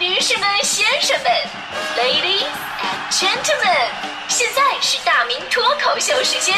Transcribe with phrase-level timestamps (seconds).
[0.00, 1.30] 女士们、先生们
[1.96, 2.48] ，Ladies
[2.82, 3.90] and Gentlemen，
[4.26, 6.52] 现在是大明脱口秀时间，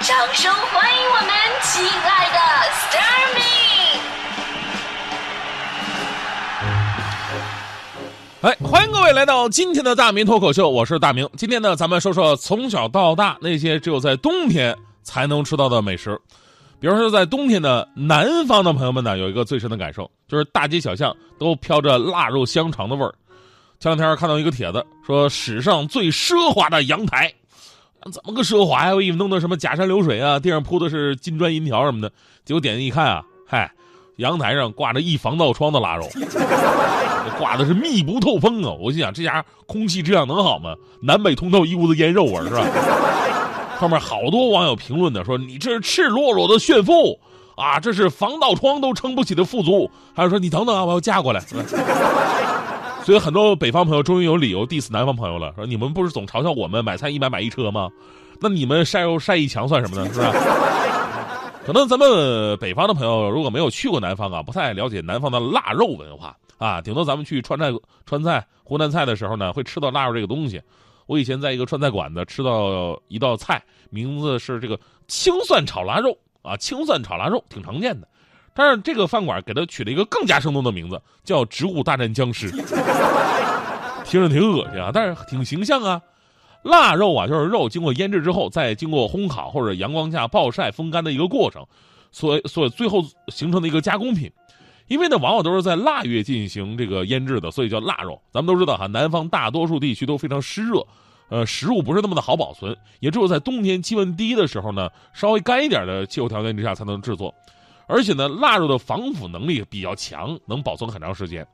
[0.00, 1.30] 掌声欢迎我们
[1.62, 2.38] 亲爱的
[2.72, 3.38] s t a r m
[8.42, 11.30] i 哎，欢迎各位来到今天的大明脱口秀，我是大明。
[11.36, 16.20] 今天呢，咱们说说从小到大那些只有在冬天才能吃到的美食。
[16.80, 23.14] 比如说，在冬天的南方的朋友们呢，有一个最深的感受，就是大街小巷都飘着腊肉香肠的味儿。
[23.80, 27.32] 前两天看到一个帖子，说史上最奢华的阳台，
[28.12, 28.94] 怎么个奢华呀？
[28.94, 32.12] 我以为弄的什么假山流水啊，地上铺的是金砖银条什么的，
[32.44, 33.70] 结果点进一看啊，嗨，
[34.16, 36.06] 阳台上挂着一防盗窗的腊肉，
[37.38, 38.70] 挂的是密不透风啊！
[38.78, 40.74] 我心想，这家空气质量能好吗？
[41.00, 42.64] 南北通透，一屋子腌肉味儿是吧？
[43.84, 47.20] 上面好多网友评论的说：“你这是赤裸裸的炫富
[47.54, 47.78] 啊！
[47.78, 51.40] 这是防盗窗都撑不起的富足。”还有说：“你等等啊，我要嫁过来。”
[53.04, 57.90] 所以很多北方朋友终于有理由 diss 南方朋友了，说：“你们不是总嘲笑我们买菜一买买一车吗？
[58.40, 60.10] 那你们晒肉晒一墙算什么呢？
[60.14, 60.32] 是吧？”
[61.66, 66.80] 可能咱们北方的朋友如果没有去过南方啊，不太了解南方的腊肉文化啊。
[66.80, 67.70] 顶多咱们去川菜、
[68.06, 70.58] 川菜、湖南菜的时候呢，会吃到腊肉这个东西。
[71.06, 78.08] 我以前在一个川菜馆子吃到一道菜，名字是这个青蒜炒腊肉啊，青蒜炒腊肉挺常见的，
[78.54, 82.50] 但是这个饭馆给它取了一个更加生动的名字，叫《植物大战僵尸》，
[84.04, 86.00] 听着挺恶心啊，但是挺形象啊。
[86.62, 91.62] 腊肉啊，就是肉经过腌制之后，再经过烘烤或者阳光下暴晒风干的一个过程，
[92.10, 94.32] 所所以最后形成的一个加工品。
[94.86, 98.20] 因为呢，往往都是在腊月进行这个腌制的，所以叫腊肉。
[98.30, 100.86] 咱们都知道哈，南方大多数地区都非常湿热，
[101.30, 107.34] 呃，食物不是那么的好保存，也只有在冬天气温低的时候呢，稍微干一点的气候条件之下才能制作。
[107.86, 111.46] 而且呢，腊肉的防腐能力比较强，能保存很长时间。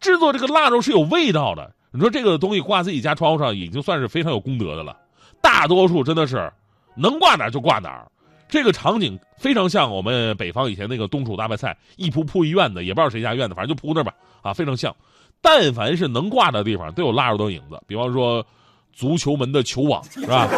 [0.00, 4.96] 制作这个腊肉是有味道的，你说这个东西挂自己家窗户上，已经算是非常有功德的了。
[5.40, 6.50] 大多数真的是
[6.96, 8.10] 能挂哪儿就挂哪儿。
[8.48, 14.12] 这个场景非常像我们北方以前那个冬储大白菜，一铺铺一院子，也不知道谁家院子，反正就铺那吧，
[14.42, 14.94] 啊，非常像。
[15.40, 17.80] 但凡是能挂的地方，都有腊肉的影子。
[17.86, 18.44] 比方说，
[18.92, 20.48] 足球门的球网是吧？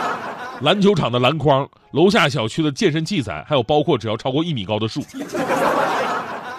[0.62, 5.00] 篮球场的篮筐，楼下小区的健身器材，还有包括只要超过一米高的树。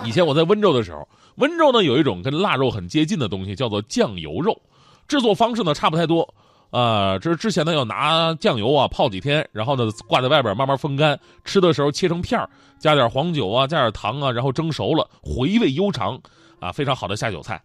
[0.05, 4.55] 以前我在温州的时候，温州呢有一种跟腊肉很接近的东西，叫做酱油肉，
[5.07, 6.31] 制作方式呢差不太多。
[6.69, 16.19] 啊，这是之前呢要拿酱油啊泡几天，然后呢挂在外边慢慢风干，吃的时候切成片儿，加点黄酒啊，加点糖啊，然后蒸熟了，回味悠长，
[16.59, 17.61] 啊，非常好的下酒菜。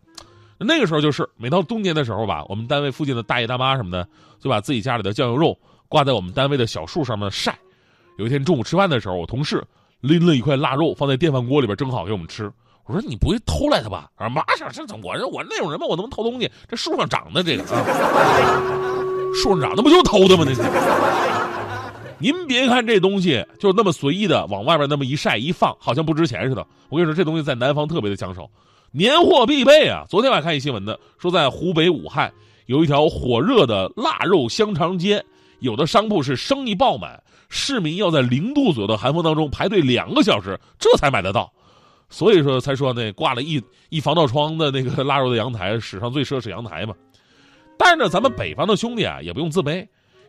[0.59, 4.07] 那个时候就是每到冬天的时候吧，我们单位附近的大爷大妈什么的，
[4.39, 5.59] 就把自己家里的酱油肉
[5.89, 7.59] 挂在我们单位的小树上面晒。
[8.19, 9.65] 有一天中午吃饭的时候，我同事
[10.01, 12.49] 拎了一块腊肉放在电饭锅里边蒸好给我们吃。
[12.85, 14.11] 我说你不会偷来的吧？
[14.17, 15.87] 啊，马上这怎我这我那种人吗？
[15.89, 16.51] 我怎么偷东西？
[16.69, 17.65] 这树上长的这个。
[19.35, 20.45] 树上长，那不就偷的吗？
[20.47, 20.55] 那。
[22.19, 26.65] 您别看这东西就那么随意的往外边那么一晒一放，好像不值钱似的。
[26.89, 28.49] 我跟你说，这东西在南方特别的抢手，
[28.93, 30.05] 年货必备啊！
[30.09, 32.33] 昨天我还看一新闻呢，说在湖北武汉
[32.67, 35.25] 有一条火热的腊肉香肠街，
[35.59, 41.53] 有的商铺是生意爆满，市民要在零度左右的寒风当中排队两个小时，这才买得到。
[42.09, 46.95] 所以说才说那挂了一一防盗窗的那个腊肉的阳台，史上最奢侈阳台嘛。
[47.85, 49.81] 但是呢，咱们北方的兄弟啊，也不用自卑，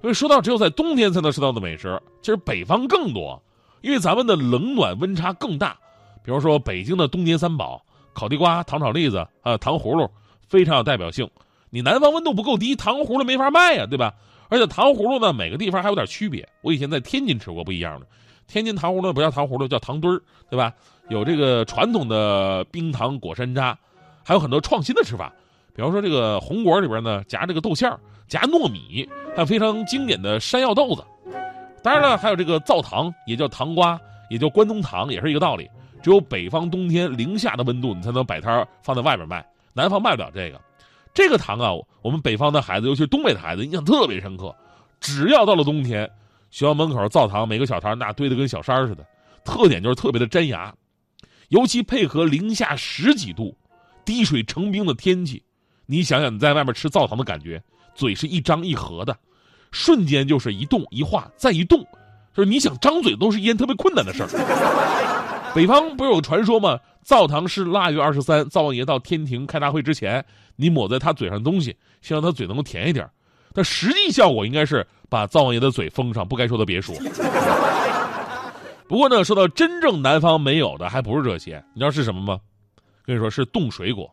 [0.01, 3.39] 因为说到只有在冬天才能吃到的美食，其实北方更多，
[3.81, 5.77] 因为咱们的冷暖温差更大。
[6.23, 7.79] 比如说北京的冬天三宝：
[8.11, 10.09] 烤地瓜、糖炒栗子，还有糖葫芦，
[10.47, 11.29] 非常有代表性。
[11.69, 14.11] 你南方温度不够低，糖葫芦没法卖呀，对吧？
[14.49, 16.47] 而且糖葫芦呢，每个地方还有点区别。
[16.61, 18.07] 我以前在天津吃过不一样的，
[18.47, 20.19] 天津糖葫芦不叫糖葫芦，叫糖墩儿，
[20.49, 20.73] 对吧？
[21.09, 23.75] 有这个传统的冰糖果山楂，
[24.23, 25.31] 还有很多创新的吃法。
[25.75, 31.03] 比方说，这个红果里边呢，夹这个豆馅儿，夹糯米，还有非常经典的山药豆子。
[31.81, 35.67] 当然了，还有这个灶糖，也叫糖瓜，也叫关东糖，也是一个道理。
[36.01, 39.45] 只有北方冬天零下的温度，你才能摆摊放在外边卖。
[39.73, 40.61] 南方卖不了这个。
[41.13, 41.71] 这个糖啊，
[42.01, 44.55] 我们北方的孩子，尤其是东北的孩子，印象特别深刻。
[44.99, 46.09] 只要到了冬天，
[46.51, 49.05] 学校门口灶糖每个小摊那堆的跟小山似的，
[49.43, 50.73] 特点就是特别的粘牙，
[51.49, 53.57] 尤其配合零下十几度、
[54.05, 55.41] 滴水成冰的天气。
[55.85, 57.61] 你想想，你在外面吃灶糖的感觉，
[57.93, 59.15] 嘴是一张一合的，
[59.71, 61.79] 瞬间就是一动一化再一动，
[62.33, 64.29] 就是你想张嘴都是一件特别困难的事儿。
[65.53, 66.79] 北方不是有传说吗？
[67.03, 70.23] 灶糖是腊月二十三，灶王爷到天庭开大会之前，
[70.55, 73.07] 你抹在他嘴上的东西，希望他嘴能够甜一点。
[73.53, 76.95] 但实际效果应该是把灶王爷的嘴封上，不该说的别说。
[78.87, 82.39] 不过呢，说到真正南方没有的，还不是这些，你知道是什么吗？
[83.05, 84.09] 跟你说是冻水果。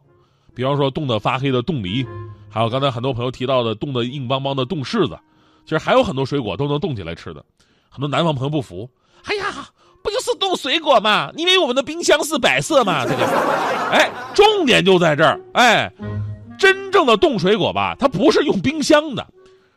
[0.55, 2.06] 比方说冻得发黑的冻梨，
[2.49, 5.19] 还有刚才很多朋友提到的冻得硬邦邦的冻柿子。
[5.64, 7.44] 其实还有很多水果都能冻起来吃的。
[7.88, 8.88] 很多南方朋友不服，
[9.25, 9.69] 哎呀，
[10.02, 11.31] 不就是冻水果吗？
[11.35, 13.05] 你以为我们的冰箱是摆设吗？
[13.05, 13.25] 这个，
[13.93, 15.93] 哎，重点就在这儿，哎，
[16.58, 19.26] 真正的冻水果吧，它不是用冰箱的。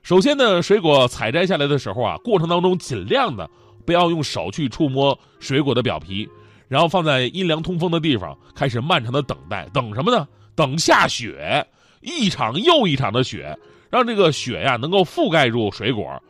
[0.02, 3.48] 首先呢，水果采摘下来的时候啊，过程当中尽量的
[3.86, 6.28] 不要用手去触摸水果的表皮，
[6.68, 9.68] 然后放在阴凉通风的地方，开始漫长的等待。
[9.74, 10.28] 等什么呢？
[10.56, 11.66] 等下雪，
[12.02, 13.58] 一场又一场的雪，
[13.90, 16.22] 让这个雪呀能够覆盖住水果。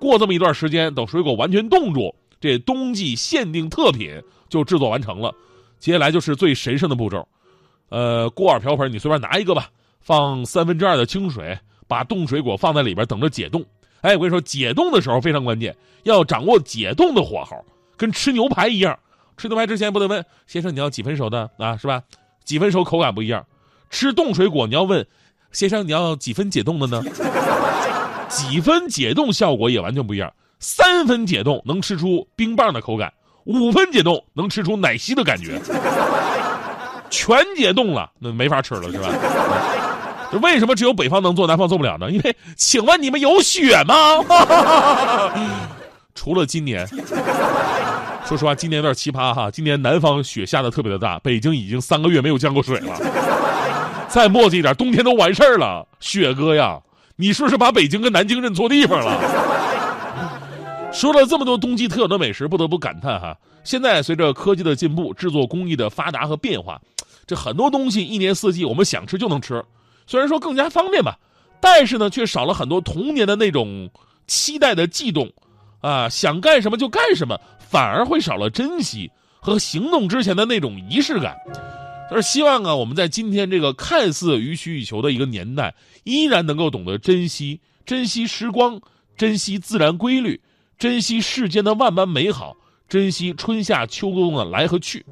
[0.00, 5.34] 过这么一段时间，等水果完全冻住，这冬季限定特品就制作完成了。
[5.78, 7.26] 接下来就是最神圣的步骤，
[7.88, 9.68] 呃，锅碗瓢盆你随便拿一个吧，
[10.00, 13.64] 放三分之二的清水，把冻水果放在里边等着解冻。
[14.02, 17.64] 哎，我跟你说，解冻的时候非常关键，要掌握解冻的火候，
[17.96, 18.98] 跟吃牛排一样。
[19.36, 22.02] 吃牛排之前不得问先生你要几分熟的啊，是吧？
[22.44, 23.44] 几分熟口感不一样。
[23.94, 25.06] 吃冻水果你要问
[25.52, 27.00] 先生你要几分解冻的呢？
[28.28, 33.12] 几分解冻效果也完全不一样，三分解冻能吃出冰棒的口感，
[33.44, 35.60] 五分解冻能吃出奶昔的感觉，
[37.08, 39.08] 全解冻了那没法吃了是吧？
[40.32, 42.10] 这为什么只有北方能做，南方做不了呢？
[42.10, 43.94] 因为，请问你们有雪吗？
[46.16, 46.84] 除了今年，
[48.26, 49.48] 说实话，今年有点奇葩哈。
[49.52, 52.96] 今年南方雪下的特别的大，北京已经三个月没有降过水了。
[54.14, 56.80] 再磨叽一点，冬天都完事儿了，雪哥呀。
[57.16, 59.20] 你是不是把北京跟南京认错地方了？
[60.94, 66.80] 说了这么多冬季特有的美食，不得不感叹哈，现在随着科技的进步，制作工艺的发达和变化，
[67.26, 69.60] 这很多东西一年四季我们想吃就能吃，
[70.06, 71.18] 虽然说更加方便吧，
[71.60, 73.90] 但是呢，却少了很多童年的那种
[74.28, 75.28] 期待的悸动，
[75.80, 81.36] 啊，想干什么就干什么，反而会少了珍惜和行动之前的那种仪式感。
[82.10, 85.74] 但是希望啊，我们在今天这个看似予取予求的一个年代，
[86.04, 88.80] 依然能够懂得珍惜、珍惜时光，
[89.16, 90.40] 珍惜自然规律，
[90.78, 92.56] 珍惜世间的万般美好，
[92.88, 95.04] 珍惜春夏秋冬的来和去。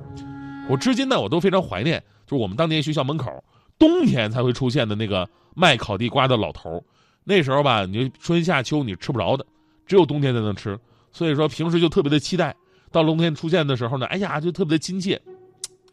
[0.69, 3.43] 我至今呢，我都非常怀念，就是我们当年学校门口
[3.79, 6.85] 冬天才会出现的那个卖烤地瓜的老头
[7.25, 9.45] 那时候吧，你春夏秋你吃不着的，
[9.87, 10.79] 只有冬天才能吃，
[11.11, 12.55] 所以说平时就特别的期待，
[12.91, 15.21] 到冬天出现的时候呢，哎呀，就特别的亲切。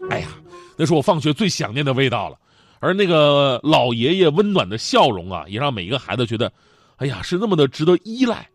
[0.10, 0.28] 哎呀，
[0.78, 2.38] 那是我放学最想念的味道了，
[2.80, 6.52] 而那个老爷爷温暖的笑容啊，也让每一个孩子觉得，
[6.98, 8.48] 哎呀，是那么的值得依赖。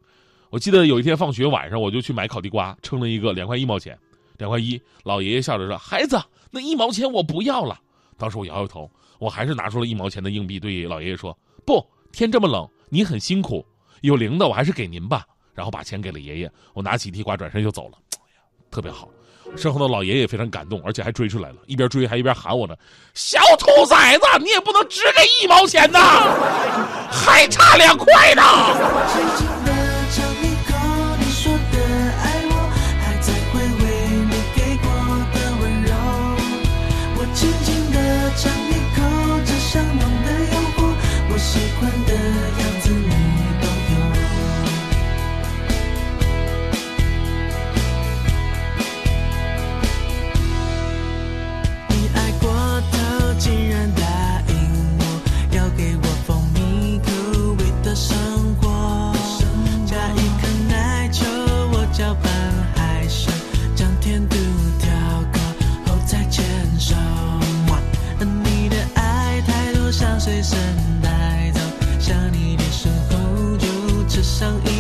[0.51, 3.99] 我记得有一天放学晚上，我就去买烤地瓜，称了一个两块一毛钱，
[4.39, 4.81] 两块一。
[5.03, 6.17] 老爷爷笑着说：“孩子，
[6.51, 7.81] 那一毛钱我不要了。”
[8.17, 11.37] 当时我摇摇头，我还是拿出了一毛钱的硬币，对老爷爷说
[11.67, 13.67] ：“不，天这么冷，您很辛苦，
[14.03, 17.99] 有零的我还是给您吧。”然后把钱给了爷爷，我拿起地瓜转身就走了。
[18.71, 19.09] 特别好。
[19.57, 22.75] 身后的老爷爷非常感动，而且还追出来了，一边追还一边喊我呢
[23.15, 25.99] ：“小兔崽子，你也不能只给一毛钱呐，
[27.11, 28.43] 还差两块呢。”
[74.37, 74.74] 轻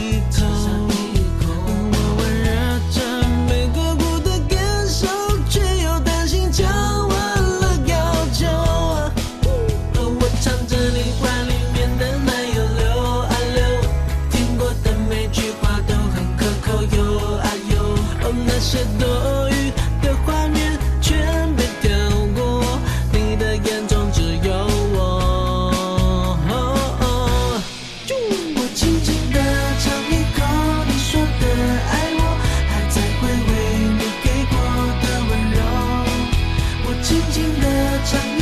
[38.04, 38.33] 참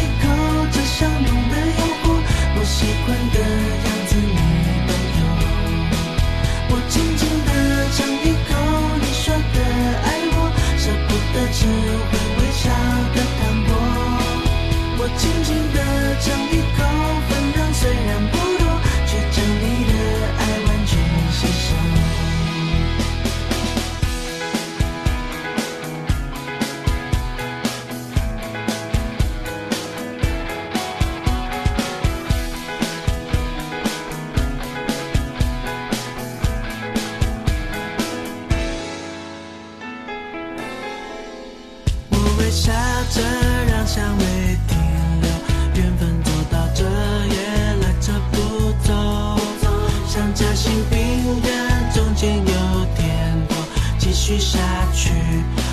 [55.03, 55.11] 去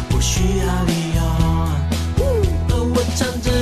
[0.09, 1.21] 不需要理由。
[2.91, 3.58] 我唱着